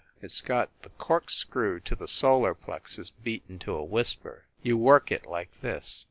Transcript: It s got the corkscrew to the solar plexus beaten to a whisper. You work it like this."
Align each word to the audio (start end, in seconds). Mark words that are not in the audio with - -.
It 0.19 0.31
s 0.31 0.41
got 0.41 0.71
the 0.81 0.89
corkscrew 0.89 1.81
to 1.81 1.95
the 1.95 2.07
solar 2.07 2.55
plexus 2.55 3.11
beaten 3.11 3.59
to 3.59 3.73
a 3.75 3.83
whisper. 3.85 4.45
You 4.63 4.75
work 4.75 5.11
it 5.11 5.27
like 5.27 5.61
this." 5.61 5.99